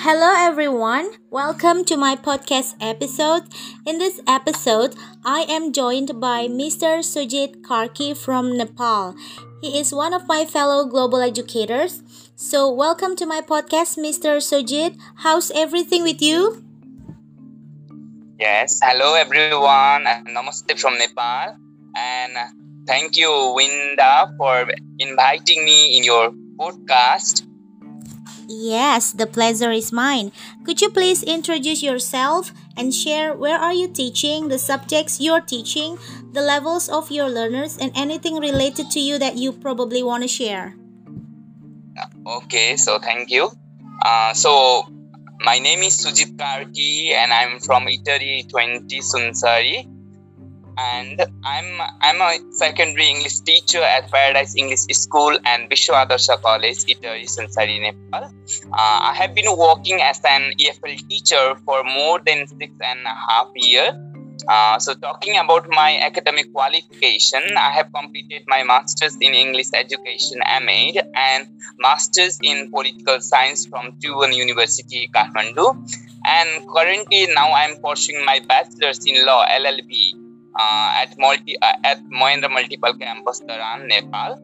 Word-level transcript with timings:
Hello, 0.00 0.32
everyone. 0.34 1.10
Welcome 1.28 1.84
to 1.84 1.94
my 1.94 2.16
podcast 2.16 2.72
episode. 2.80 3.44
In 3.84 3.98
this 3.98 4.18
episode, 4.26 4.96
I 5.26 5.44
am 5.44 5.74
joined 5.74 6.18
by 6.18 6.48
Mr. 6.48 7.04
Sujit 7.04 7.60
Karki 7.60 8.16
from 8.16 8.56
Nepal. 8.56 9.14
He 9.60 9.78
is 9.78 9.92
one 9.92 10.14
of 10.14 10.26
my 10.26 10.46
fellow 10.46 10.86
global 10.86 11.20
educators. 11.20 12.00
So, 12.34 12.72
welcome 12.72 13.14
to 13.16 13.26
my 13.26 13.42
podcast, 13.42 14.00
Mr. 14.00 14.40
Sujit. 14.40 14.96
How's 15.16 15.50
everything 15.50 16.02
with 16.02 16.22
you? 16.22 16.64
Yes, 18.40 18.80
hello 18.82 19.20
everyone. 19.20 20.08
Namaste 20.32 20.80
from 20.80 20.96
Nepal. 20.96 21.60
And 21.94 22.32
thank 22.86 23.18
you, 23.18 23.52
Winda, 23.54 24.32
for 24.38 24.64
inviting 24.98 25.66
me 25.66 25.98
in 25.98 26.04
your 26.04 26.32
podcast. 26.56 27.49
Yes, 28.50 29.12
the 29.12 29.30
pleasure 29.30 29.70
is 29.70 29.92
mine. 29.92 30.32
Could 30.66 30.82
you 30.82 30.90
please 30.90 31.22
introduce 31.22 31.84
yourself 31.84 32.50
and 32.76 32.92
share 32.92 33.32
where 33.32 33.54
are 33.54 33.72
you 33.72 33.86
teaching, 33.86 34.48
the 34.48 34.58
subjects 34.58 35.20
you're 35.20 35.40
teaching, 35.40 36.02
the 36.32 36.42
levels 36.42 36.88
of 36.88 37.12
your 37.12 37.30
learners, 37.30 37.78
and 37.78 37.92
anything 37.94 38.42
related 38.42 38.90
to 38.90 38.98
you 38.98 39.22
that 39.22 39.38
you 39.38 39.52
probably 39.52 40.02
want 40.02 40.24
to 40.24 40.28
share? 40.28 40.74
Okay, 42.26 42.74
so 42.74 42.98
thank 42.98 43.30
you. 43.30 43.54
Uh, 44.02 44.34
so 44.34 44.82
my 45.46 45.60
name 45.60 45.86
is 45.86 46.02
Sujit 46.02 46.34
Karki 46.34 47.14
and 47.14 47.32
I'm 47.32 47.60
from 47.60 47.86
Itahari 47.86 48.50
20 48.50 48.98
Sunsari 48.98 49.86
and 50.80 51.20
I'm 51.44 51.80
I'm 52.00 52.20
a 52.20 52.52
secondary 52.52 53.08
English 53.08 53.40
teacher 53.40 53.82
at 53.82 54.10
Paradise 54.10 54.54
English 54.56 54.84
School 55.04 55.38
and 55.44 55.68
Vishwa 55.70 56.06
College, 56.42 56.84
Itahari, 56.92 57.26
Sunsari, 57.28 57.80
Nepal. 57.80 58.24
Uh, 58.24 58.98
I 59.10 59.12
have 59.14 59.34
been 59.34 59.50
working 59.56 60.00
as 60.00 60.20
an 60.24 60.52
EFL 60.58 61.08
teacher 61.08 61.54
for 61.64 61.82
more 61.84 62.20
than 62.24 62.46
six 62.46 62.72
and 62.80 63.00
a 63.04 63.16
half 63.28 63.48
years. 63.56 63.94
Uh, 64.48 64.78
so, 64.78 64.94
talking 64.94 65.36
about 65.36 65.68
my 65.68 65.98
academic 66.00 66.50
qualification, 66.52 67.42
I 67.58 67.70
have 67.72 67.92
completed 67.92 68.44
my 68.46 68.62
master's 68.64 69.16
in 69.20 69.34
English 69.34 69.68
education 69.74 70.38
(MA) 70.64 70.80
and 71.14 71.46
master's 71.78 72.38
in 72.42 72.70
political 72.70 73.20
science 73.20 73.66
from 73.66 73.92
Tribhuvan 74.00 74.34
University, 74.34 75.10
Kathmandu. 75.14 75.66
And 76.24 76.66
currently, 76.74 77.26
now 77.34 77.52
I'm 77.52 77.76
pursuing 77.82 78.24
my 78.24 78.40
bachelor's 78.48 79.04
in 79.04 79.26
law 79.26 79.44
(LLB) 79.44 80.29
at 80.58 81.14
multi 81.18 81.56
uh, 81.60 81.72
at 81.84 82.02
Mahendra 82.10 82.50
Multiple 82.50 82.94
Campus, 82.94 83.40
Dharan, 83.40 83.86
Nepal. 83.86 84.40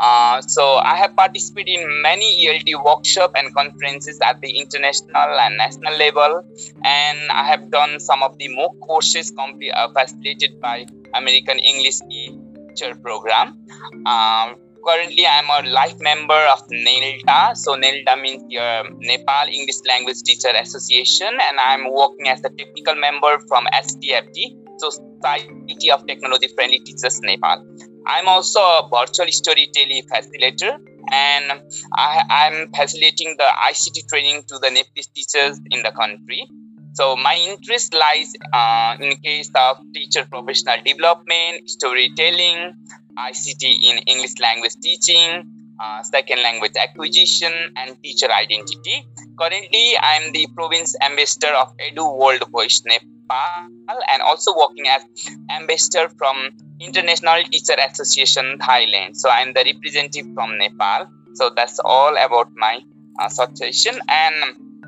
Uh, 0.00 0.40
so 0.40 0.76
I 0.76 0.96
have 0.96 1.14
participated 1.14 1.80
in 1.80 2.00
many 2.00 2.46
ELT 2.46 2.82
workshop 2.82 3.32
and 3.36 3.54
conferences 3.54 4.18
at 4.24 4.40
the 4.40 4.48
international 4.58 5.38
and 5.38 5.58
national 5.58 5.94
level, 5.98 6.42
and 6.84 7.18
I 7.30 7.44
have 7.44 7.70
done 7.70 8.00
some 8.00 8.22
of 8.22 8.38
the 8.38 8.48
MOOC 8.48 8.80
courses 8.80 9.30
uh, 9.36 9.88
facilitated 9.92 10.58
by 10.58 10.86
American 11.14 11.58
English 11.58 12.00
Teacher 12.08 12.94
Program. 12.94 13.58
Um, 14.06 14.56
currently, 14.86 15.26
I'm 15.26 15.50
a 15.50 15.68
life 15.68 16.00
member 16.00 16.40
of 16.48 16.66
NELTA. 16.68 17.56
So 17.56 17.76
NELTA 17.76 18.22
means 18.22 18.42
your 18.48 18.88
Nepal 19.00 19.48
English 19.52 19.84
Language 19.86 20.22
Teacher 20.22 20.52
Association, 20.56 21.28
and 21.28 21.60
I'm 21.60 21.92
working 21.92 22.28
as 22.28 22.40
a 22.40 22.48
technical 22.48 22.94
member 22.94 23.38
from 23.48 23.66
STFT, 23.74 24.56
Society 24.80 25.90
of 25.90 26.06
Technology 26.06 26.48
Friendly 26.54 26.78
Teachers 26.80 27.20
Nepal. 27.20 27.64
I'm 28.06 28.28
also 28.28 28.60
a 28.60 28.88
virtual 28.90 29.26
storytelling 29.28 30.02
facilitator 30.12 30.78
and 31.12 31.62
I, 31.94 32.50
am 32.52 32.72
facilitating 32.72 33.36
the 33.36 33.48
ICT 33.70 34.08
training 34.08 34.44
to 34.48 34.58
the 34.58 34.70
Nepalese 34.70 35.08
teachers 35.08 35.60
in 35.70 35.82
the 35.82 35.92
country. 35.92 36.48
So 36.94 37.16
my 37.16 37.36
interest 37.36 37.94
lies 37.94 38.32
uh, 38.52 38.96
in 39.00 39.16
case 39.18 39.50
of 39.54 39.78
teacher 39.94 40.26
professional 40.30 40.82
development, 40.84 41.68
storytelling, 41.70 42.74
ICT 43.16 43.62
in 43.62 43.98
English 44.06 44.38
language 44.40 44.74
teaching, 44.82 45.44
uh, 45.78 46.02
second 46.02 46.42
language 46.42 46.72
acquisition, 46.76 47.52
and 47.76 47.96
teacher 48.02 48.30
identity. 48.32 49.06
Currently, 49.38 49.96
I 49.98 50.20
am 50.22 50.32
the 50.32 50.46
province 50.54 50.94
ambassador 51.00 51.54
of 51.54 51.74
Edu 51.78 52.18
World 52.18 52.44
Voice 52.50 52.82
Nepal 52.84 53.09
Nepal 53.30 54.00
and 54.12 54.22
also 54.22 54.56
working 54.56 54.86
as 54.88 55.02
ambassador 55.50 56.08
from 56.18 56.50
International 56.80 57.42
Teacher 57.44 57.76
Association 57.78 58.58
Thailand. 58.58 59.16
So 59.16 59.28
I'm 59.30 59.52
the 59.52 59.62
representative 59.64 60.26
from 60.34 60.58
Nepal. 60.58 61.06
So 61.34 61.50
that's 61.54 61.78
all 61.84 62.16
about 62.16 62.50
my 62.56 62.80
uh, 63.20 63.26
association. 63.26 64.00
And 64.08 64.34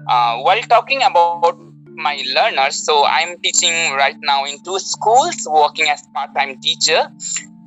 uh, 0.09 0.39
while 0.39 0.63
talking 0.63 1.03
about 1.03 1.59
my 1.95 2.23
learners, 2.35 2.85
so 2.85 3.05
I'm 3.05 3.39
teaching 3.43 3.93
right 3.93 4.17
now 4.23 4.45
in 4.45 4.63
two 4.65 4.79
schools, 4.79 5.47
working 5.49 5.89
as 5.89 6.03
part-time 6.15 6.61
teacher, 6.61 7.11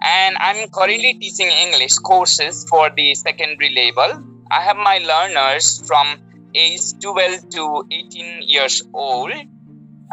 and 0.03 0.35
I'm 0.39 0.69
currently 0.69 1.13
teaching 1.13 1.47
English 1.47 1.93
courses 1.99 2.65
for 2.69 2.89
the 2.89 3.15
secondary 3.15 3.73
level. 3.73 4.23
I 4.51 4.61
have 4.61 4.77
my 4.77 4.97
learners 4.97 5.81
from 5.87 6.19
age 6.53 6.99
12 7.01 7.49
to 7.49 7.85
18 7.91 8.43
years 8.43 8.83
old 8.93 9.31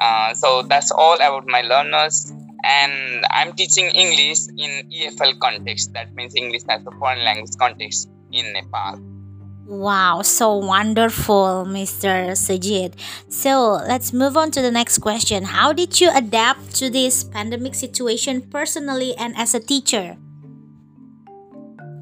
uh, 0.03 0.35
so 0.35 0.63
that's 0.63 0.91
all 0.91 1.15
about 1.15 1.47
my 1.47 1.63
learners 1.63 2.33
and 2.65 3.25
i'm 3.31 3.53
teaching 3.55 3.87
english 3.95 4.51
in 4.59 4.71
efl 4.91 5.39
context 5.39 5.93
that 5.95 6.13
means 6.15 6.35
english 6.35 6.63
as 6.69 6.83
a 6.87 6.93
foreign 6.99 7.25
language 7.25 7.55
context 7.59 8.11
in 8.33 8.53
nepal 8.53 8.99
Wow, 9.65 10.23
so 10.23 10.57
wonderful, 10.57 11.65
Mr. 11.65 12.35
Sujit. 12.35 12.93
So 13.31 13.79
let's 13.87 14.13
move 14.13 14.37
on 14.37 14.51
to 14.51 14.61
the 14.61 14.73
next 14.73 14.99
question. 14.99 15.45
How 15.45 15.73
did 15.73 16.01
you 16.01 16.11
adapt 16.13 16.75
to 16.83 16.91
this 16.91 17.23
pandemic 17.23 17.77
situation 17.77 18.43
personally 18.43 19.15
and 19.17 19.33
as 19.39 19.55
a 19.55 19.61
teacher? 19.61 20.19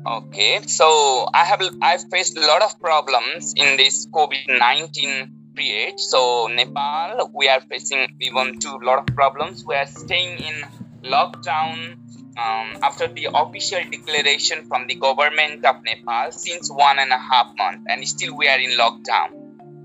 Okay, 0.06 0.62
so 0.66 1.28
I 1.34 1.44
have 1.44 1.60
I've 1.82 2.08
faced 2.10 2.36
a 2.38 2.40
lot 2.40 2.62
of 2.62 2.80
problems 2.80 3.52
in 3.54 3.76
this 3.76 4.08
COVID 4.08 4.58
nineteen 4.58 5.39
period. 5.60 6.00
So 6.00 6.48
Nepal, 6.48 7.30
we 7.34 7.48
are 7.48 7.60
facing 7.60 8.16
even 8.20 8.58
two 8.58 8.78
lot 8.82 8.98
of 9.00 9.14
problems. 9.14 9.64
We 9.64 9.74
are 9.74 9.86
staying 9.86 10.38
in 10.38 10.64
lockdown 11.04 11.96
um, 12.38 12.68
after 12.82 13.06
the 13.08 13.28
official 13.34 13.80
declaration 13.90 14.64
from 14.66 14.86
the 14.86 14.94
government 14.94 15.64
of 15.64 15.76
Nepal 15.84 16.32
since 16.32 16.70
one 16.70 16.98
and 16.98 17.12
a 17.12 17.18
half 17.18 17.52
month, 17.58 17.82
and 17.88 18.06
still 18.08 18.36
we 18.36 18.48
are 18.48 18.58
in 18.58 18.70
lockdown. 18.78 19.36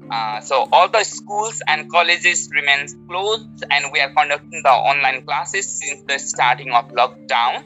Uh, 0.10 0.40
so 0.40 0.68
all 0.72 0.88
the 0.88 1.04
schools 1.04 1.62
and 1.68 1.90
colleges 1.92 2.50
remain 2.54 2.88
closed, 3.10 3.64
and 3.70 3.92
we 3.92 4.00
are 4.00 4.14
conducting 4.14 4.62
the 4.64 4.72
online 4.72 5.26
classes 5.26 5.68
since 5.68 6.04
the 6.08 6.20
starting 6.20 6.72
of 6.72 6.92
lockdown. 6.92 7.64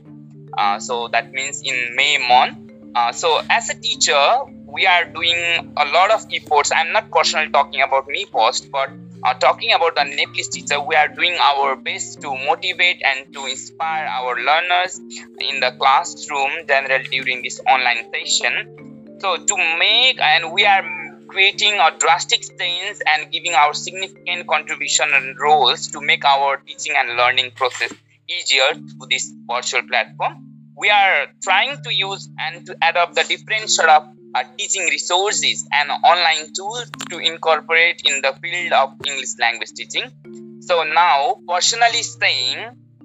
Uh, 0.57 0.79
so 0.79 1.09
that 1.09 1.31
means 1.31 1.61
in 1.63 1.95
May 1.95 2.17
month. 2.17 2.57
Uh, 2.95 3.11
so 3.11 3.39
as 3.49 3.69
a 3.69 3.75
teacher, 3.75 4.23
we 4.71 4.85
are 4.85 5.05
doing 5.05 5.73
a 5.77 5.85
lot 5.85 6.11
of 6.11 6.25
efforts. 6.31 6.71
I'm 6.71 6.91
not 6.91 7.11
personally 7.11 7.49
talking 7.49 7.81
about 7.81 8.07
me 8.07 8.25
first, 8.25 8.71
but 8.71 8.89
uh, 9.23 9.33
talking 9.33 9.73
about 9.73 9.95
the 9.95 10.03
Nepalese 10.03 10.49
teacher, 10.49 10.79
we 10.79 10.95
are 10.95 11.07
doing 11.07 11.35
our 11.39 11.75
best 11.75 12.21
to 12.21 12.35
motivate 12.35 13.01
and 13.03 13.33
to 13.33 13.45
inspire 13.45 14.05
our 14.05 14.35
learners 14.35 14.99
in 15.39 15.59
the 15.59 15.75
classroom 15.79 16.67
generally 16.67 17.05
during 17.09 17.41
this 17.43 17.59
online 17.67 18.05
session. 18.13 19.17
So 19.19 19.37
to 19.37 19.57
make 19.79 20.19
and 20.21 20.53
we 20.53 20.65
are 20.65 20.83
creating 21.27 21.73
a 21.73 21.97
drastic 21.97 22.41
change 22.57 22.97
and 23.05 23.31
giving 23.31 23.53
our 23.53 23.73
significant 23.73 24.47
contribution 24.47 25.09
and 25.13 25.37
roles 25.39 25.87
to 25.87 26.01
make 26.01 26.25
our 26.25 26.57
teaching 26.57 26.93
and 26.97 27.17
learning 27.17 27.51
process 27.55 27.93
easier 28.29 28.73
to 28.73 29.07
this 29.09 29.31
virtual 29.47 29.81
platform. 29.83 30.45
We 30.77 30.89
are 30.89 31.27
trying 31.43 31.83
to 31.83 31.93
use 31.93 32.29
and 32.39 32.65
to 32.67 32.77
adopt 32.81 33.15
the 33.15 33.23
different 33.23 33.69
sort 33.69 33.89
of 33.89 34.07
uh, 34.35 34.43
teaching 34.57 34.83
resources 34.83 35.67
and 35.71 35.89
online 36.03 36.53
tools 36.53 36.89
to 37.09 37.17
incorporate 37.17 38.01
in 38.05 38.21
the 38.21 38.33
field 38.41 38.73
of 38.73 38.93
English 39.05 39.37
language 39.39 39.71
teaching. 39.73 40.11
So 40.61 40.83
now, 40.83 41.37
personally 41.47 42.03
saying, 42.03 42.57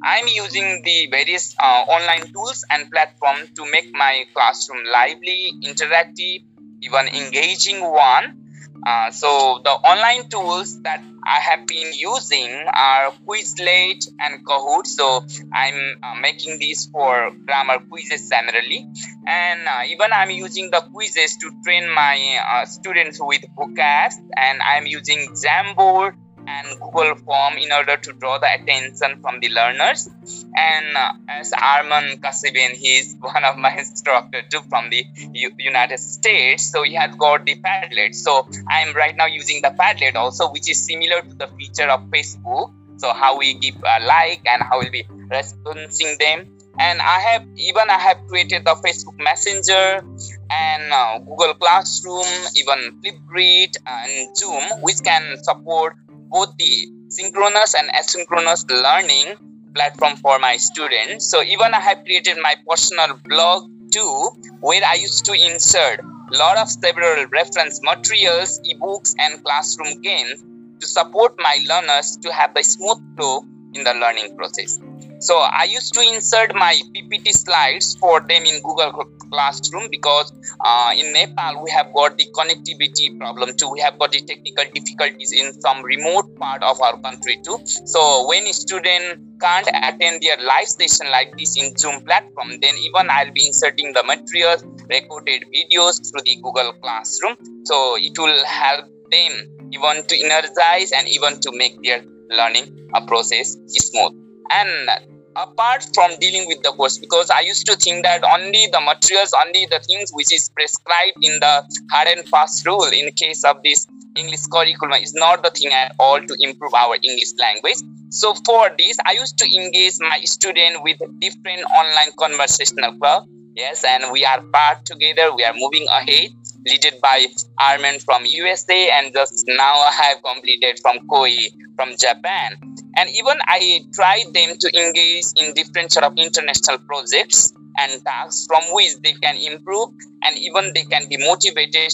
I'm 0.03 0.29
using 0.29 0.83
the 0.85 1.09
various 1.11 1.55
uh, 1.59 1.85
online 1.89 2.31
tools 2.33 2.65
and 2.71 2.91
platforms 2.91 3.51
to 3.57 3.65
make 3.71 3.91
my 3.93 4.25
classroom 4.35 4.85
lively, 4.93 5.53
interactive, 5.63 6.45
even 6.83 7.09
engaging 7.09 7.81
one 7.81 8.44
uh, 8.87 9.11
so 9.11 9.61
the 9.65 9.71
online 9.71 10.29
tools 10.29 10.81
that 10.83 11.03
I 11.27 11.41
have 11.41 11.67
been 11.67 11.93
using 11.95 12.51
are 12.73 13.13
Quizlet 13.27 14.07
and 14.21 14.45
Kahoot. 14.45 14.87
So 14.87 15.25
I'm 15.53 15.97
uh, 16.03 16.15
making 16.21 16.59
these 16.59 16.87
for 16.87 17.31
grammar 17.47 17.79
quizzes 17.89 18.29
generally, 18.29 18.87
and 19.27 19.61
uh, 19.67 19.83
even 19.89 20.13
I'm 20.13 20.31
using 20.31 20.71
the 20.71 20.83
quizzes 20.93 21.37
to 21.39 21.51
train 21.65 21.89
my 21.89 22.39
uh, 22.47 22.67
students 22.67 23.19
with 23.21 23.43
vocab. 23.57 24.13
And 24.37 24.61
I'm 24.61 24.87
using 24.87 25.29
Jamboard 25.33 26.17
and 26.47 26.81
Google 26.81 27.15
Form 27.17 27.55
in 27.59 27.73
order 27.73 27.97
to 27.97 28.13
draw 28.13 28.39
the 28.39 28.49
attention 28.53 29.21
from 29.21 29.41
the 29.41 29.49
learners. 29.49 30.09
And 30.57 30.97
uh, 30.97 31.13
as 31.29 31.53
Arman 31.53 32.21
Kasibin, 32.21 32.73
he 32.73 32.99
is 32.99 33.17
one 33.21 33.45
of 33.45 33.57
my 33.57 33.77
instructor 33.77 34.43
too 34.51 34.61
from 34.69 34.91
the 34.91 35.05
U- 35.33 35.55
United 35.59 35.99
States. 35.99 36.71
So 36.71 36.83
he 36.83 36.95
has 36.95 37.15
got 37.17 37.45
the 37.45 37.57
Padlet. 37.57 38.15
So 38.15 38.49
I 38.71 38.81
am 38.81 38.95
right 38.95 39.17
now 39.17 39.27
using 39.27 39.63
the 39.63 39.71
Padlet 39.71 40.17
also, 40.17 40.51
which 40.51 40.71
is 40.71 40.85
similar 40.85 41.23
to 41.23 41.35
the 41.35 41.49
feature 41.59 41.89
of 41.89 42.01
Facebook. 42.11 42.73
So 42.97 43.13
how 43.13 43.39
we 43.39 43.55
give 43.55 43.77
a 43.77 44.05
like 44.05 44.43
and 44.47 44.63
how 44.63 44.79
we'll 44.79 44.91
be 44.91 45.05
responding 45.31 46.17
them. 46.19 46.51
And 46.79 47.01
I 47.01 47.21
have 47.21 47.47
even 47.57 47.89
I 47.89 47.99
have 47.99 48.27
created 48.29 48.65
the 48.65 48.75
Facebook 48.75 49.19
Messenger 49.19 50.03
and 50.51 50.93
uh, 50.93 51.19
Google 51.21 51.55
Classroom, 51.55 52.27
even 52.57 53.01
Flipgrid 53.01 53.77
and 53.87 54.37
Zoom, 54.37 54.63
which 54.83 54.97
can 55.05 55.43
support 55.43 55.95
both 56.35 56.57
the 56.57 56.89
synchronous 57.07 57.77
and 57.77 57.89
asynchronous 57.91 58.69
learning 58.69 59.37
platform 59.73 60.17
for 60.17 60.41
my 60.41 60.57
students. 60.57 61.31
So 61.31 61.45
even 61.45 61.73
I 61.73 61.79
have 61.79 62.05
created 62.05 62.39
my 62.43 62.57
personal 62.69 63.21
blog 63.25 63.71
too, 63.93 64.31
where 64.59 64.83
I 64.85 64.95
used 64.95 65.25
to 65.27 65.33
insert 65.33 66.01
a 66.01 66.37
lot 66.37 66.59
of 66.59 66.69
several 66.69 67.27
reference 67.27 67.81
materials, 67.83 68.61
ebooks, 68.69 69.15
and 69.17 69.45
classroom 69.45 70.03
games 70.03 70.43
to 70.81 70.87
support 70.89 71.37
my 71.39 71.57
learners 71.69 72.17
to 72.23 72.33
have 72.33 72.57
a 72.57 72.65
smooth 72.65 72.99
flow 73.17 73.45
in 73.73 73.85
the 73.85 73.95
learning 73.95 74.37
process. 74.37 74.81
So 75.21 75.39
I 75.39 75.65
used 75.65 75.95
to 75.95 76.01
insert 76.01 76.55
my 76.55 76.79
PPT 76.95 77.33
slides 77.33 77.97
for 77.97 78.21
them 78.21 78.45
in 78.45 78.63
Google 78.63 78.93
Classroom 79.31 79.89
because 79.91 80.33
uh, 80.61 80.93
in 80.97 81.13
Nepal 81.13 81.63
we 81.63 81.71
have 81.71 81.93
got 81.95 82.17
the 82.17 82.27
connectivity 82.33 83.19
problem 83.19 83.57
too. 83.57 83.71
We 83.71 83.81
have 83.81 83.99
got 83.99 84.13
the 84.13 84.21
technical 84.21 84.65
difficulties 84.73 85.33
in 85.33 85.53
some 85.61 85.83
remote 85.83 86.37
part 86.37 86.63
of 86.63 86.81
our 86.81 87.01
country 87.01 87.39
too. 87.43 87.59
So 87.65 88.29
when 88.29 88.47
a 88.47 88.53
student 88.53 89.41
can't 89.41 89.69
attend 89.69 90.23
their 90.23 90.37
live 90.39 90.69
session 90.69 91.11
like 91.11 91.37
this 91.37 91.57
in 91.57 91.77
Zoom 91.77 92.03
platform, 92.05 92.61
then 92.61 92.77
even 92.77 93.11
I'll 93.11 93.33
be 93.33 93.47
inserting 93.47 93.93
the 93.93 94.03
materials, 94.05 94.65
recorded 94.89 95.45
videos 95.55 96.01
through 96.11 96.23
the 96.25 96.37
Google 96.37 96.73
Classroom. 96.75 97.37
So 97.65 97.97
it 97.97 98.19
will 98.19 98.45
help 98.45 98.87
them 99.11 99.33
even 99.73 100.07
to 100.07 100.21
energize 100.25 100.93
and 100.93 101.09
even 101.09 101.41
to 101.41 101.51
make 101.57 101.83
their 101.83 102.05
learning 102.31 102.91
a 102.95 103.05
process 103.07 103.57
smooth. 103.67 104.24
And 104.51 104.91
apart 105.37 105.85
from 105.95 106.11
dealing 106.21 106.47
with 106.47 106.63
the 106.63 106.71
course 106.73 106.99
because 106.99 107.31
i 107.31 107.41
used 107.41 107.67
to 107.67 107.75
think 107.77 108.05
that 108.05 108.23
only 108.25 108.67
the 108.73 108.81
materials 108.81 109.35
only 109.45 109.67
the 109.67 109.81
things 109.81 110.11
which 110.13 110.33
is 110.33 110.49
prescribed 110.51 111.17
in 111.23 111.41
the 111.41 111.63
hard 111.91 112.09
and 112.09 112.29
fast 112.29 112.65
rule 112.67 112.87
in 112.93 113.11
case 113.13 113.43
of 113.45 113.61
this 113.65 113.87
english 114.17 114.47
curriculum 114.47 115.01
is 115.03 115.13
not 115.15 115.43
the 115.43 115.51
thing 115.51 115.73
at 115.73 115.95
all 115.99 116.21
to 116.21 116.37
improve 116.39 116.73
our 116.75 116.97
english 117.03 117.33
language. 117.39 117.79
So 118.11 118.35
for 118.47 118.71
this 118.79 118.97
i 119.05 119.13
used 119.13 119.37
to 119.39 119.45
engage 119.45 119.95
my 119.99 120.21
student 120.21 120.83
with 120.85 120.99
different 121.19 121.65
online 121.65 122.13
conversational 122.17 122.97
club. 122.99 123.27
Yes 123.57 123.85
and 123.85 124.13
we 124.13 124.25
are 124.25 124.41
part 124.53 124.85
together. 124.85 125.35
We 125.35 125.43
are 125.45 125.55
moving 125.55 125.87
ahead 125.89 126.31
led 126.67 127.01
by 127.03 127.27
armin 127.59 127.99
from 127.99 128.23
usa 128.25 128.89
and 128.91 129.13
just 129.13 129.45
now 129.47 129.75
i 129.81 129.91
have 129.91 130.23
completed 130.23 130.79
from 130.81 131.07
koi 131.09 131.37
from 131.77 131.91
japan 131.99 132.57
and 132.97 133.11
even 133.11 133.37
i 133.47 133.81
tried 133.93 134.33
them 134.33 134.57
to 134.59 134.69
engage 134.79 135.25
in 135.37 135.53
different 135.55 135.93
sort 135.93 136.05
of 136.05 136.13
international 136.17 136.79
projects 136.87 137.53
and 137.79 138.05
tasks 138.05 138.47
from 138.47 138.63
which 138.73 138.97
they 139.03 139.13
can 139.13 139.37
improve 139.37 139.91
and 140.23 140.39
even 140.39 140.73
they 140.75 140.85
can 140.85 141.09
be 141.09 141.17
motivated 141.17 141.93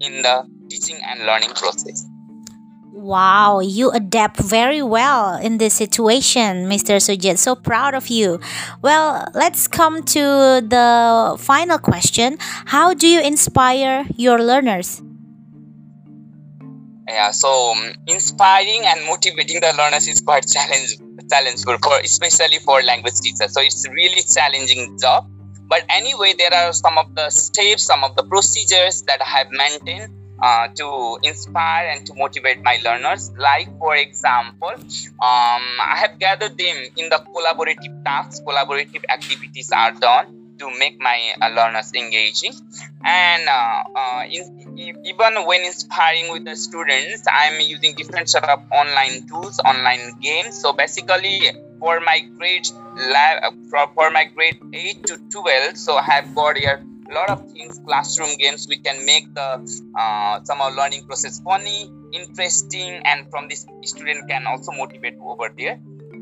in 0.00 0.22
the 0.22 0.44
teaching 0.68 0.98
and 1.06 1.26
learning 1.26 1.50
process 1.50 2.06
Wow, 2.92 3.60
you 3.60 3.90
adapt 3.92 4.36
very 4.36 4.82
well 4.82 5.38
in 5.38 5.58
this 5.58 5.74
situation, 5.74 6.68
Mr. 6.68 6.98
Sujit. 6.98 7.38
So 7.38 7.54
proud 7.54 7.94
of 7.94 8.08
you. 8.08 8.40
Well, 8.82 9.26
let's 9.32 9.68
come 9.68 10.02
to 10.02 10.60
the 10.60 11.36
final 11.38 11.78
question. 11.78 12.36
How 12.66 12.92
do 12.92 13.06
you 13.06 13.20
inspire 13.20 14.06
your 14.16 14.42
learners? 14.42 15.00
Yeah 17.12 17.30
so 17.30 17.72
um, 17.72 17.92
inspiring 18.06 18.82
and 18.86 19.04
motivating 19.06 19.60
the 19.60 19.72
learners 19.76 20.06
is 20.06 20.20
quite 20.20 20.46
challenge 20.46 20.96
challenging 21.30 21.78
for 21.82 22.00
especially 22.00 22.58
for 22.58 22.82
language 22.82 23.14
teachers. 23.22 23.52
So 23.52 23.60
it's 23.60 23.86
really 23.88 24.22
challenging 24.22 24.98
job. 25.00 25.30
But 25.68 25.84
anyway 25.88 26.34
there 26.36 26.52
are 26.52 26.72
some 26.72 26.98
of 26.98 27.14
the 27.14 27.30
steps 27.30 27.84
some 27.84 28.02
of 28.02 28.16
the 28.16 28.24
procedures 28.24 29.02
that 29.02 29.20
i 29.22 29.28
have 29.28 29.50
maintained 29.52 30.12
uh, 30.42 30.68
to 30.74 31.18
inspire 31.22 31.88
and 31.88 32.06
to 32.06 32.14
motivate 32.14 32.62
my 32.62 32.78
learners. 32.84 33.30
Like 33.38 33.68
for 33.78 33.94
example 33.94 34.68
um, 34.68 35.64
i 35.92 35.96
have 35.96 36.18
gathered 36.18 36.58
them 36.58 36.76
in 36.96 37.08
the 37.08 37.22
collaborative 37.34 38.04
tasks 38.04 38.40
collaborative 38.46 39.04
activities 39.08 39.70
are 39.72 39.92
done 39.92 40.39
to 40.60 40.70
make 40.78 41.00
my 41.00 41.18
uh, 41.40 41.48
learners 41.48 41.92
engaging. 41.94 42.52
And 43.04 43.48
uh, 43.48 43.82
uh, 43.96 44.22
in, 44.30 44.78
even 45.04 45.46
when 45.46 45.62
inspiring 45.62 46.32
with 46.32 46.44
the 46.44 46.56
students 46.56 47.24
i'm 47.30 47.60
using 47.60 47.94
different 47.94 48.28
sort 48.28 48.44
of 48.44 48.60
online 48.70 49.26
tools 49.26 49.58
online 49.60 50.18
games. 50.20 50.60
So 50.60 50.72
basically 50.72 51.50
for 51.78 52.00
my 52.00 52.20
grade 52.36 52.68
lab 52.96 53.54
uh, 53.72 53.86
for, 53.94 54.10
my 54.10 54.24
grade 54.24 54.58
8 54.72 55.06
to 55.06 55.18
12 55.30 55.76
so 55.76 55.96
i 55.96 56.02
have 56.02 56.34
got 56.34 56.58
a 56.58 57.14
lot 57.14 57.30
of 57.30 57.50
things 57.50 57.80
classroom 57.84 58.36
games. 58.36 58.68
We 58.68 58.78
can 58.78 59.04
make 59.04 59.34
the 59.34 59.58
uh, 59.98 60.44
some 60.44 60.58
learning 60.76 61.06
process 61.06 61.40
funny 61.40 61.90
interesting 62.12 63.02
and 63.04 63.28
from 63.30 63.48
this 63.48 63.66
student 63.82 64.28
can 64.28 64.46
also 64.46 64.72
motivate 64.72 65.16
over 65.20 65.52
there. 65.56 65.80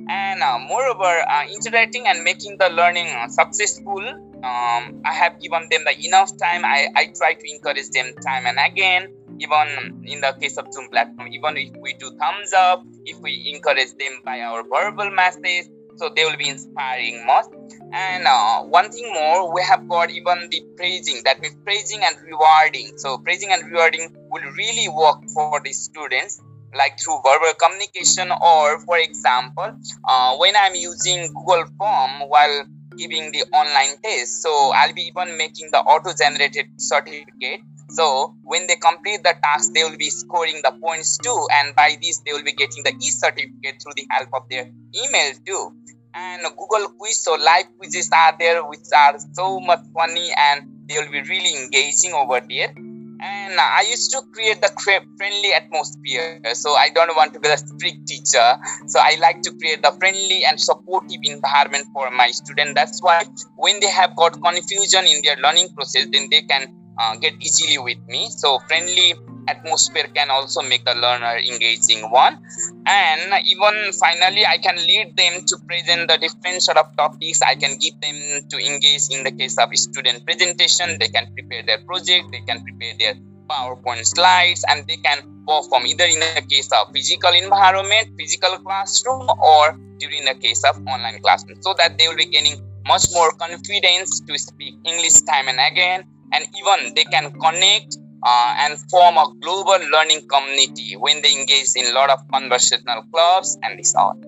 And 0.08 0.43
uh, 0.43 0.58
moreover 0.58 1.05
uh, 1.05 1.44
interacting 1.52 2.06
and 2.06 2.25
making 2.25 2.56
the 2.58 2.70
learning 2.70 3.08
successful 3.29 4.00
um, 4.44 5.02
I 5.05 5.12
have 5.12 5.40
given 5.40 5.69
them 5.70 5.82
the 5.85 6.06
enough 6.06 6.37
time. 6.37 6.64
I, 6.64 6.88
I 6.94 7.12
try 7.17 7.35
to 7.35 7.50
encourage 7.50 7.90
them 7.90 8.14
time 8.25 8.46
and 8.46 8.58
again. 8.58 9.14
Even 9.40 10.02
in 10.05 10.20
the 10.20 10.32
case 10.40 10.56
of 10.58 10.73
Zoom 10.73 10.88
platform, 10.90 11.29
even 11.32 11.56
if 11.56 11.70
we 11.81 11.93
do 11.94 12.11
thumbs 12.11 12.52
up, 12.52 12.85
if 13.05 13.19
we 13.20 13.52
encourage 13.55 13.94
them 13.94 14.20
by 14.25 14.40
our 14.40 14.64
verbal 14.64 15.11
message, 15.11 15.67
so 15.96 16.08
they 16.14 16.25
will 16.25 16.37
be 16.37 16.49
inspiring 16.49 17.25
most. 17.25 17.50
And 17.93 18.26
uh, 18.26 18.62
one 18.62 18.90
thing 18.90 19.12
more, 19.12 19.52
we 19.52 19.62
have 19.62 19.88
got 19.88 20.11
even 20.11 20.49
the 20.50 20.62
praising, 20.76 21.23
that 21.25 21.40
means 21.40 21.56
praising 21.64 22.02
and 22.02 22.17
rewarding. 22.26 22.99
So 22.99 23.19
praising 23.19 23.50
and 23.52 23.70
rewarding 23.70 24.14
will 24.31 24.50
really 24.56 24.88
work 24.88 25.23
for 25.35 25.61
the 25.64 25.73
students 25.73 26.40
like 26.76 26.99
through 27.00 27.19
verbal 27.25 27.55
communication 27.58 28.31
or 28.31 28.79
for 28.81 28.99
example 28.99 29.73
uh, 30.06 30.37
when 30.37 30.55
i'm 30.55 30.75
using 30.75 31.32
google 31.32 31.64
form 31.79 32.29
while 32.29 32.67
giving 32.99 33.33
the 33.33 33.45
online 33.53 33.97
test. 34.03 34.43
So 34.43 34.50
hmm. 34.50 34.73
I'll 34.75 34.95
be 34.95 35.03
even 35.03 35.39
making 35.39 35.71
the 35.73 35.79
auto 35.79 36.12
generated 36.12 36.67
certificate. 36.77 37.61
So 37.91 38.35
when 38.43 38.67
they 38.67 38.76
complete 38.76 39.23
the 39.23 39.35
task, 39.43 39.73
they 39.73 39.85
will 39.85 39.97
be 39.97 40.11
scoring 40.11 40.61
the 40.62 40.73
points 40.73 41.17
too. 41.19 41.47
And 41.52 41.75
by 41.75 41.97
this, 42.02 42.19
they 42.26 42.33
will 42.33 42.45
be 42.45 42.52
getting 42.52 42.85
the 42.85 42.93
e-certificate 43.00 43.81
through 43.83 43.95
the 43.97 44.07
help 44.11 44.28
of 44.35 44.49
their 44.50 44.69
email 44.95 45.33
too. 45.47 45.73
And 46.12 46.43
Google 46.57 46.88
Quiz, 46.99 47.23
so 47.23 47.35
live 47.35 47.67
quizzes 47.78 48.11
are 48.12 48.37
there, 48.38 48.64
which 48.67 48.90
are 48.95 49.17
so 49.33 49.61
much 49.61 49.81
funny 49.95 50.31
and 50.37 50.67
they 50.87 50.99
will 50.99 51.11
be 51.11 51.23
really 51.23 51.62
engaging 51.62 52.12
over 52.12 52.40
there 52.40 52.75
and 53.21 53.59
I 53.59 53.85
used 53.89 54.11
to 54.13 54.23
create 54.33 54.61
the 54.61 54.71
friendly 55.17 55.53
atmosphere. 55.53 56.41
So 56.55 56.75
I 56.75 56.91
don't 56.91 57.15
want 57.17 57.35
to 57.35 57.41
be 57.41 57.49
a 57.49 57.57
strict 57.57 58.07
teacher. 58.07 58.57
So 58.87 59.01
I 59.01 59.17
like 59.21 59.43
to 59.43 59.53
create 59.55 59.83
the 59.83 59.93
friendly 59.99 60.45
and 60.45 60.61
supportive 60.61 61.21
environment 61.25 61.87
for 61.93 62.11
my 62.11 62.31
student. 62.31 62.75
That's 62.75 63.03
why 63.03 63.25
when 63.57 63.81
they 63.81 63.91
have 63.91 64.15
got 64.17 64.41
confusion 64.41 65.05
in 65.07 65.23
their 65.25 65.37
learning 65.37 65.75
process, 65.75 66.07
then 66.13 66.29
they 66.31 66.43
can 66.43 66.75
uh, 66.99 67.17
get 67.17 67.35
easily 67.41 67.79
with 67.79 67.99
me. 68.07 68.29
So 68.31 68.59
friendly 68.69 69.15
atmosphere 69.49 70.09
can 70.14 70.31
also 70.31 70.62
make 70.62 70.85
the 70.85 70.95
learner 70.95 71.37
engaging 71.38 72.11
one. 72.11 72.38
And 72.87 73.47
even 73.47 73.93
finally 73.93 74.45
i 74.47 74.59
can 74.59 74.76
lead 74.76 75.17
them 75.17 75.45
to 75.47 75.57
present 75.67 76.09
the 76.09 76.19
different 76.19 76.62
sort 76.62 76.76
of 76.76 76.95
topics. 76.97 77.43
I 77.43 77.55
can 77.55 77.78
give 77.78 78.00
them 78.00 78.49
to 78.49 78.57
engage 78.59 79.09
in 79.11 79.25
the 79.25 79.33
case 79.33 79.57
of 79.59 79.75
student 79.76 80.25
presentation. 80.25 80.99
They 80.99 81.09
can 81.09 81.33
prepare 81.35 81.62
their 81.62 81.81
project 81.85 82.31
they 82.33 82.40
can 82.40 82.62
prepare 82.62 82.95
their 82.99 83.14
powerpoint 83.49 84.05
slides 84.05 84.64
and 84.69 84.87
they 84.87 84.97
can 84.97 85.19
perform 85.47 85.87
either 85.87 86.05
in 86.05 86.21
the 86.21 86.45
case 86.49 86.69
of 86.73 86.93
physical 86.93 87.33
environment 87.33 88.12
physical 88.19 88.59
classroom 88.59 89.26
or 89.40 89.73
during 89.99 90.25
the 90.26 90.35
case 90.35 90.62
of 90.64 90.76
online 90.87 91.19
classroom 91.23 91.57
so 91.62 91.75
that 91.78 91.97
they 91.99 92.07
will 92.09 92.17
be 92.17 92.26
gaining 92.26 92.61
much 92.87 93.07
more 93.12 93.31
confidence 93.33 94.21
to 94.21 94.38
speak 94.38 94.75
english 94.85 95.21
time 95.23 95.49
and 95.49 95.61
again. 95.61 96.05
And 96.33 96.45
even 96.57 96.95
they 96.95 97.05
can 97.05 97.33
connect 97.40 97.97
uh, 98.23 98.55
and 98.59 98.79
form 98.91 99.17
a 99.17 99.33
global 99.41 99.79
learning 99.91 100.27
community 100.29 100.97
when 100.97 101.23
they 101.23 101.33
engage 101.33 101.69
in 101.77 101.87
a 101.87 101.93
lot 101.93 102.11
of 102.11 102.21
conversational 102.29 103.03
clubs 103.13 103.59
and 103.63 103.79
this 103.79 103.95
all. 103.95 104.19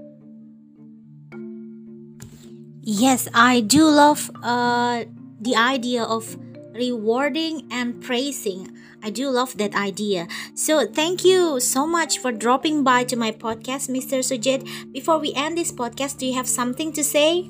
Yes, 2.82 3.28
I 3.34 3.60
do 3.60 3.84
love 3.84 4.30
uh, 4.42 5.04
the 5.40 5.56
idea 5.56 6.02
of 6.02 6.36
rewarding, 6.74 7.66
and 7.70 8.00
praising. 8.00 8.70
I 9.02 9.10
do 9.10 9.30
love 9.30 9.56
that 9.58 9.74
idea. 9.74 10.28
So, 10.54 10.86
thank 10.86 11.24
you 11.24 11.60
so 11.60 11.86
much 11.86 12.18
for 12.18 12.32
dropping 12.32 12.84
by 12.84 13.04
to 13.04 13.16
my 13.16 13.32
podcast, 13.32 13.88
Mr. 13.88 14.20
Sujit. 14.20 14.92
Before 14.92 15.18
we 15.18 15.32
end 15.34 15.56
this 15.56 15.72
podcast, 15.72 16.18
do 16.18 16.26
you 16.26 16.34
have 16.34 16.48
something 16.48 16.92
to 16.92 17.02
say? 17.02 17.48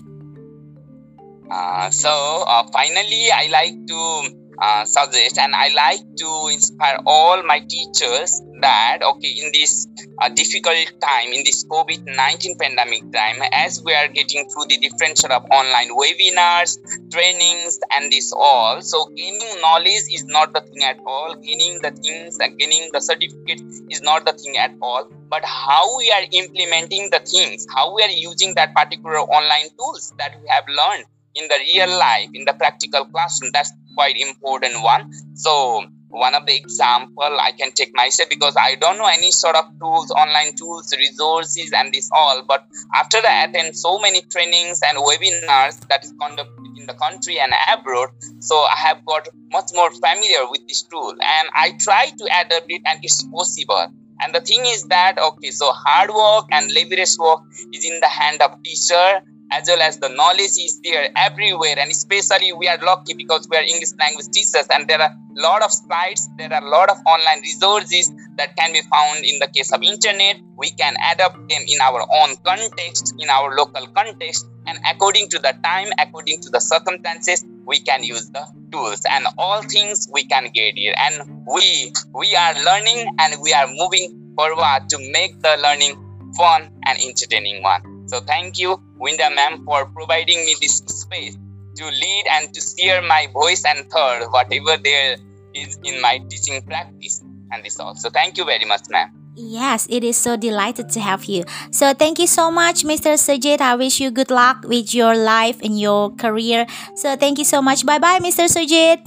Uh, 1.51 1.91
so, 1.91 2.45
uh, 2.47 2.67
finally, 2.73 3.31
I 3.33 3.49
like 3.51 3.75
to 3.89 4.40
uh, 4.61 4.85
suggest 4.85 5.39
and 5.39 5.55
i 5.55 5.69
like 5.75 6.01
to 6.17 6.49
inspire 6.53 6.99
all 7.07 7.43
my 7.43 7.61
teachers 7.61 8.43
that 8.61 8.99
okay 9.03 9.35
in 9.43 9.51
this 9.53 9.87
uh, 10.21 10.29
difficult 10.29 10.93
time 11.01 11.29
in 11.33 11.43
this 11.45 11.65
covid-19 11.65 12.59
pandemic 12.59 13.11
time 13.13 13.43
as 13.53 13.83
we 13.83 13.95
are 13.95 14.09
getting 14.09 14.49
through 14.51 14.67
the 14.69 14.77
different 14.79 15.17
sort 15.17 15.33
of 15.33 15.43
online 15.51 15.89
webinars 15.97 16.77
trainings 17.11 17.81
and 17.93 18.13
this 18.13 18.33
all 18.33 18.81
so 18.83 19.07
gaining 19.17 19.61
knowledge 19.61 20.05
is 20.13 20.25
not 20.25 20.53
the 20.53 20.61
thing 20.61 20.83
at 20.83 20.99
all. 21.07 21.35
Gaining 21.35 21.81
the 21.83 21.91
things 21.91 22.39
and 22.39 22.59
gaining 22.59 22.91
the 22.93 23.01
certificate 23.01 23.61
is 23.91 24.03
not 24.03 24.25
the 24.25 24.33
thing 24.33 24.57
at 24.57 24.73
all. 24.81 25.09
But 25.29 25.45
how 25.45 25.97
we 25.99 26.11
are 26.11 26.23
implementing 26.33 27.11
the 27.11 27.21
things 27.21 27.67
how 27.75 27.95
we 27.95 28.03
are 28.03 28.11
using 28.11 28.55
that 28.55 28.75
particular 28.75 29.19
online 29.21 29.69
tools 29.79 30.13
that 30.19 30.35
we 30.41 30.49
have 30.49 30.65
learned 30.69 31.05
in 31.35 31.49
the 31.49 31.59
real 31.73 31.99
life 31.99 32.29
in 32.35 32.45
the 32.45 32.55
practical 32.55 33.05
classroom 33.07 33.51
that's 33.53 33.73
quite 33.95 34.17
important 34.17 34.83
one. 34.83 35.13
So 35.35 35.87
one 36.11 36.35
of 36.35 36.45
the 36.45 36.55
example 36.55 37.39
i 37.41 37.53
can 37.53 37.71
take 37.73 37.95
myself 37.95 38.29
because 38.29 38.57
i 38.59 38.75
don't 38.75 38.99
know 38.99 39.07
any 39.07 39.31
sort 39.31 39.55
of 39.55 39.65
tools 39.79 40.11
online 40.11 40.55
tools 40.57 40.93
resources 40.99 41.73
and 41.73 41.95
this 41.95 42.11
all 42.13 42.43
but 42.47 42.67
after 42.95 43.19
i 43.19 43.45
attend 43.45 43.77
so 43.77 43.99
many 44.01 44.21
trainings 44.23 44.81
and 44.83 44.99
webinars 44.99 45.79
that 45.89 46.05
is 46.05 46.13
conducted 46.21 46.67
in 46.77 46.87
the 46.87 46.95
country 46.95 47.39
and 47.39 47.53
abroad 47.73 48.09
so 48.41 48.57
i 48.57 48.77
have 48.77 49.05
got 49.07 49.29
much 49.53 49.71
more 49.73 49.91
familiar 49.93 50.51
with 50.51 50.67
this 50.67 50.83
tool 50.83 51.11
and 51.11 51.49
i 51.55 51.71
try 51.79 52.07
to 52.07 52.25
adapt 52.25 52.67
it 52.69 52.83
and 52.87 53.01
it's 53.03 53.23
possible. 53.25 53.87
And 54.23 54.35
the 54.35 54.43
thing 54.43 54.67
is 54.67 54.83
that 54.89 55.19
okay 55.19 55.51
so 55.51 55.73
hard 55.73 56.11
work 56.11 56.45
and 56.53 56.71
laborious 56.71 57.17
work 57.19 57.41
is 57.73 57.87
in 57.87 58.01
the 58.01 58.07
hand 58.07 58.43
of 58.43 58.63
teacher 58.63 59.23
as 59.51 59.69
well 59.69 59.83
as 59.83 59.99
the 59.99 60.09
knowledge 60.09 60.57
is 60.59 60.81
there 60.83 61.11
everywhere 61.17 61.79
and 61.79 61.91
especially 61.91 62.53
we 62.53 62.69
are 62.69 62.79
lucky 62.79 63.15
because 63.15 63.49
we 63.49 63.57
are 63.57 63.63
english 63.63 63.93
language 63.99 64.29
teachers 64.33 64.67
and 64.73 64.89
there 64.89 65.01
are 65.01 65.11
a 65.11 65.41
lot 65.41 65.63
of 65.63 65.71
sites 65.71 66.29
there 66.39 66.53
are 66.53 66.63
a 66.63 66.71
lot 66.71 66.89
of 66.89 66.97
online 67.07 67.41
resources 67.41 68.13
that 68.41 68.57
can 68.57 68.73
be 68.73 68.81
found 68.83 69.25
in 69.25 69.39
the 69.39 69.49
case 69.49 69.71
of 69.73 69.83
internet. 69.83 70.41
We 70.57 70.71
can 70.71 70.95
adapt 71.13 71.37
them 71.37 71.63
in 71.69 71.81
our 71.81 72.01
own 72.01 72.37
context 72.45 73.15
in 73.19 73.29
our 73.29 73.55
local 73.55 73.87
context 73.89 74.47
and 74.67 74.79
according 74.91 75.29
to 75.31 75.39
the 75.39 75.55
time 75.63 75.89
according 75.99 76.41
to 76.43 76.51
the 76.51 76.61
circumstances 76.61 77.45
we 77.67 77.81
can 77.81 78.03
use 78.03 78.31
the 78.31 78.45
tools 78.73 79.03
and 79.11 79.27
all 79.37 79.63
things 79.63 80.09
we 80.13 80.25
can 80.25 80.51
get 80.55 80.77
here. 80.77 80.95
And 80.97 81.45
we 81.47 81.93
we 82.15 82.35
are 82.35 82.55
learning 82.65 83.15
and 83.19 83.43
we 83.43 83.53
are 83.53 83.69
moving 83.69 84.33
forward 84.37 84.89
to 84.89 84.99
make 85.13 85.39
the 85.41 85.57
learning 85.63 85.95
fun 86.37 86.71
and 86.87 86.99
entertaining 86.99 87.63
one 87.63 87.90
so 88.11 88.19
thank 88.19 88.59
you, 88.59 88.83
Winda 88.99 89.31
ma'am, 89.31 89.65
for 89.65 89.87
providing 89.87 90.45
me 90.45 90.57
this 90.61 90.79
space 90.79 91.39
to 91.77 91.85
lead 91.85 92.25
and 92.31 92.53
to 92.53 92.61
share 92.61 93.01
my 93.01 93.29
voice 93.33 93.63
and 93.65 93.89
thought, 93.89 94.27
whatever 94.33 94.77
there 94.83 95.17
is 95.55 95.79
in 95.85 96.03
my 96.03 96.19
teaching 96.29 96.61
practice 96.63 97.23
and 97.53 97.65
this 97.65 97.79
all. 97.79 97.95
So 97.95 98.11
thank 98.11 98.37
you 98.37 98.45
very 98.45 98.65
much, 98.65 98.83
ma'am. 98.91 99.15
Yes, 99.37 99.87
it 99.89 100.03
is 100.03 100.17
so 100.17 100.37
delighted 100.37 100.91
to 100.91 101.01
have 101.01 101.25
you. 101.27 101.45
So 101.71 101.95
thank 101.95 102.19
you 102.19 102.27
so 102.27 102.51
much, 102.51 102.83
Mr. 102.83 103.15
Sujit. 103.15 103.61
I 103.61 103.77
wish 103.77 104.01
you 104.01 104.11
good 104.11 104.31
luck 104.31 104.65
with 104.65 104.93
your 104.93 105.15
life 105.15 105.63
and 105.63 105.79
your 105.79 106.11
career. 106.17 106.67
So 106.97 107.15
thank 107.15 107.39
you 107.39 107.45
so 107.45 107.63
much. 107.63 107.87
Bye 107.87 108.01
bye, 108.01 108.19
Mr. 108.19 108.51
Sujit. 108.51 109.07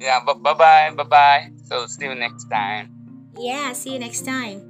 Yeah, 0.00 0.24
bye 0.24 0.54
bye, 0.54 0.90
bye 0.96 1.04
bye. 1.04 1.52
So 1.68 1.84
see 1.84 2.06
you 2.06 2.14
next 2.14 2.48
time. 2.48 2.88
Yeah, 3.38 3.74
see 3.74 3.92
you 3.92 3.98
next 3.98 4.24
time. 4.24 4.69